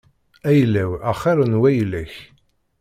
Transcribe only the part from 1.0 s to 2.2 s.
axir n wayla-k.